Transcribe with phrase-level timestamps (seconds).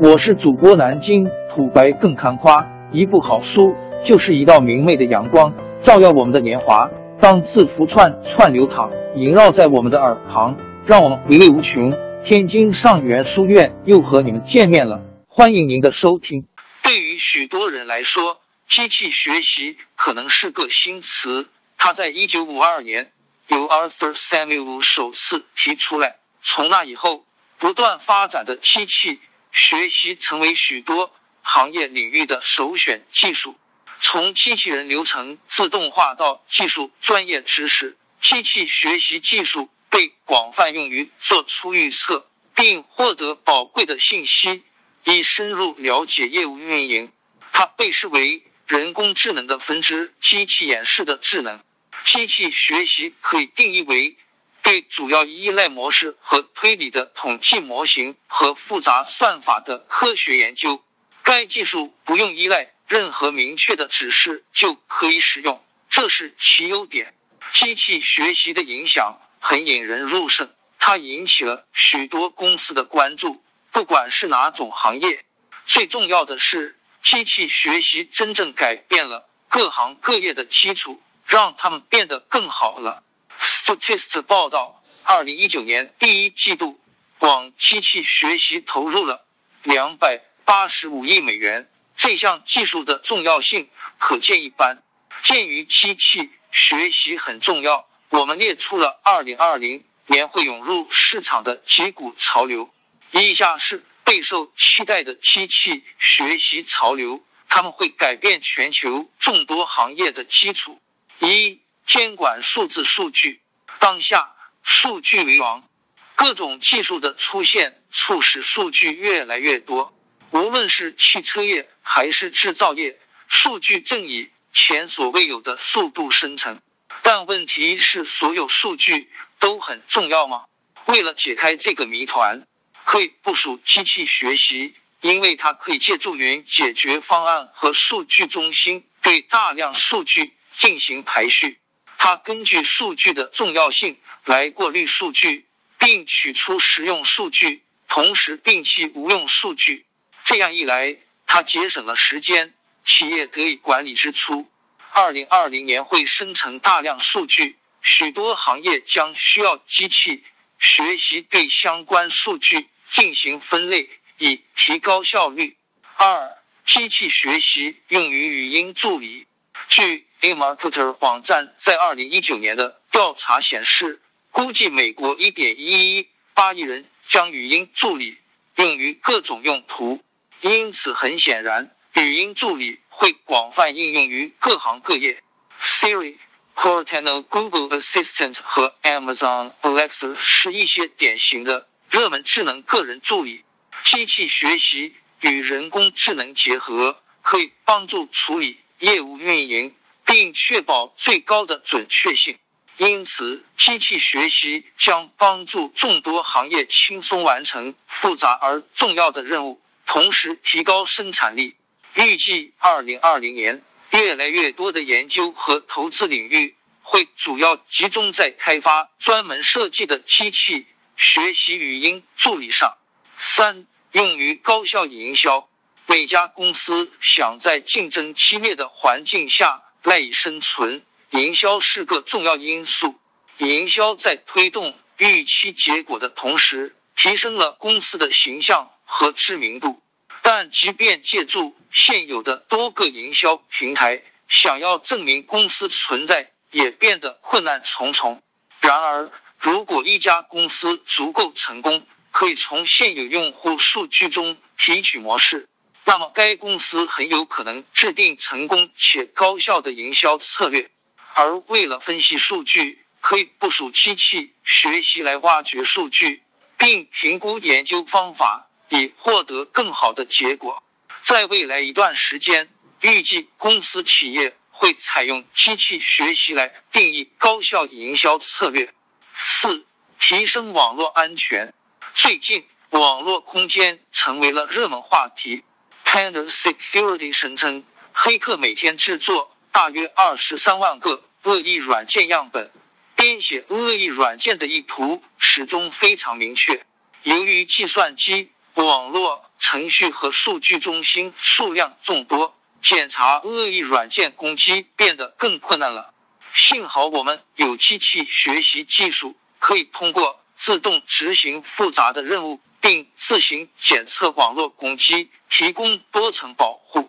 [0.00, 6.90] 我是主播南京土白更看花，一部好书就是一道明媚的阳光，照耀我们的年华。
[7.20, 11.92] 当字符串串流淌，萦绕在我们的耳旁，让我们回味无穷。
[12.24, 16.48] 天津上元书院又和你们见面了，欢迎您的收听。
[16.82, 21.46] 对于许多人来说，机器学习可能是个新词。
[21.78, 23.12] 它在一九五二年
[23.46, 27.22] 由 Arthur Samuel 首次提出来，从那以后
[27.58, 29.20] 不断发展的机器
[29.54, 33.56] 学习成为许多行业领域的首选技术。
[34.00, 39.70] 从机器人流程自动化到技术专业知识，机器学习技术。
[39.90, 44.64] 被广泛用于做出预测，并获得宝贵的信息，
[45.04, 47.12] 以深入了解业务运营。
[47.52, 51.62] 它被视为人工智能的分支，机器演示的智能。
[52.04, 54.16] 机器学习可以定义为
[54.64, 60.82] 对主要依赖模式和推理的统计模型和复杂算法的科学研究。
[61.22, 67.14] 该技术不用依赖任何明确的指示就可以使用，这是其优点。
[67.52, 69.20] 机器学习的影响。
[69.46, 75.26] 很引人入胜，它引起了许多公司的关注，不管是哪种行业。
[75.66, 83.02] 最重要的是，机器学习真正改变了各行各业的基础，让他们变得更好了。
[83.44, 86.80] Statist 报道，二零一九年第一季度，
[87.18, 89.26] 往机器学习投入了
[89.62, 94.82] 两百八十五亿美元，这项技术的重要性可见一斑。
[95.22, 97.86] 鉴于机器学习很重要。
[98.08, 102.70] 我们列出了二零二零年会涌入市场的几股潮流，
[103.10, 110.80] 以下是备受期待的机器学习潮流，他们会改变全球众多行业的基础。
[111.18, 113.40] 一、监管数字数据。
[113.78, 115.68] 当下数据为王，
[116.14, 119.96] 各种技术的出现促使数据越来越多。
[120.30, 126.60] 无论是汽车业还是制造业，数据正以前所未有的速度生成。
[127.02, 130.44] 但问题是，所有数据都很重要吗？
[130.86, 132.46] 为了解开这个谜团，
[132.84, 141.58] 可以部署机器学习，因为它可以借助云解决方案和数据中心对大量数据进行排序。
[141.98, 145.46] 它根据数据的重要性来过滤数据，
[145.78, 149.86] 并取出实用数据，同时摒弃无用数据。
[150.22, 150.96] 这样一来，
[151.26, 154.46] 它节省了时间，企业得以管理支出。
[154.92, 160.22] 二零二零年会生成大量数据，许多行业将需要机器
[160.58, 165.56] 学习对相关数据进行分类，以提高效率。
[165.96, 169.26] 二、机器学习用于语音助理。
[169.68, 178.16] 据 eMarketer 网站在二零一九年的调查显示，估计美国一点一一八亿人将语音助理
[178.56, 180.02] 用于各种用途，
[180.40, 181.70] 因此很显然。
[181.92, 185.22] 语音助理会广泛应用于各行各业。
[185.60, 186.16] Siri、
[186.56, 193.44] Cortana、Google Assistant 和 Amazon Alexa 是一些典型的热门智能个人助理。
[193.84, 199.74] 机器学习与人工智能结合，可以帮助处理业务运营，
[200.14, 202.38] 并确保最高的准确性。
[202.76, 211.56] 因此，机器学习将帮助众多行业轻松完成复杂而重要的任务，同时提高生产力。
[211.94, 220.64] 预计二零二零年，越来越多的研究和投资领域会主要集中在开发专门设计的机器
[220.96, 222.76] 学习语音助理上。
[223.16, 225.48] 三、用于高效营销。
[225.86, 232.98] 每家公司想在竞争激烈的环境下赖以生存，营销是个重要因素。
[233.36, 239.82] 营销在推动预期结果的同时，提升了公司的形象和知名度。
[240.22, 248.22] 但即便借助现有的多个营销平台，想要证明公司存在也变得困难重重。
[248.62, 255.46] 然而，如果一家公司足够成功，可以从现有用户数据中提取模式，
[255.84, 260.70] 那么该公司很有可能制定成功且高效的营销策略。
[261.14, 266.22] 而为了分析数据，可以部署机器学习来挖掘数据，
[266.58, 268.48] 并评估研究方法。
[268.70, 270.62] 以获得更好的结果。
[271.02, 272.48] 在未来一段时间，
[272.80, 278.72] 预计公司企业会采用机器学习来定义高效营销策略。
[279.14, 279.66] 四、
[280.00, 281.52] 提升网络安全。
[281.92, 285.44] 最近，网络空间成为了热门话题。
[285.94, 287.62] Panda Security 声称，
[287.92, 292.50] 黑客每天制作大约二十三万个恶意软件样本，
[292.96, 296.66] 编写恶意软件的意图始终非常明确。
[297.04, 305.94] 由于计算机网络程序和数据中心数量众多，检查恶意软件攻击变得更困难了。
[306.34, 316.88] 幸好我们有机器学习技术，可以通过自动执行复杂的任务，并自行检测网络攻击，提供多层保护。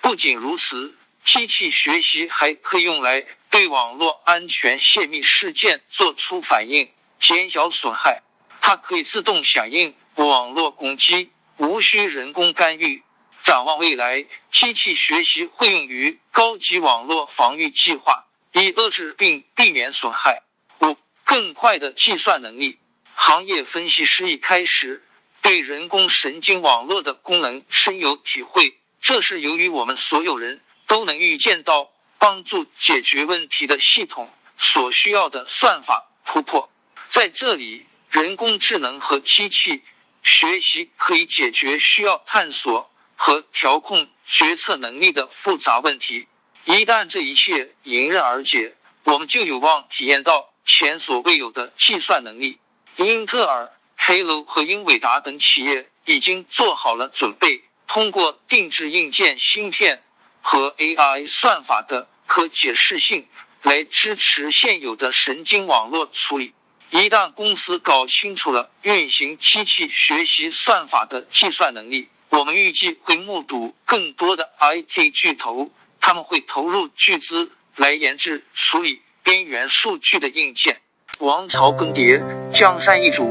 [0.00, 8.22] 不仅如此，机器学习还可以用来对网络安全泄密事件做出反应，减小损害。
[8.62, 13.02] 它可以自动响应网络攻击，无需人工干预。
[13.42, 18.24] 展望未来，机器学习会用于高级网络防御计划。
[18.52, 20.42] 以遏制并避免损害。
[20.80, 22.78] 五、更快的计算能力。
[23.14, 25.04] 行业分析师一开始
[25.42, 36.70] 对人工神经网络的功能深有体会，这是由于我们所有人都能预见到帮助解决问题的系统所需要的算法突破。
[37.08, 39.82] 在这里，人工智能和机器
[40.22, 46.28] 学习可以解决需要探索和调控决策能力的复杂问题。
[46.66, 52.58] 一旦这一切迎刃而解，我们就有望体验到前所未有的计算能力。
[52.96, 60.02] 英特尔、黑楼和英伟达等企业已经做好了准备，通过定制硬件芯片
[60.40, 63.26] 和 AI 算法的可解释性
[63.62, 66.54] 来支持现有的神经网络处理。
[66.88, 75.70] 一旦公司搞清楚了运行机器学习算法的计算能力，我们预计会目睹更多的 IT 巨头。
[76.00, 80.80] 他们会投入巨资来研制处理边缘数据的硬件。
[81.18, 83.30] 王朝更迭，江山易主，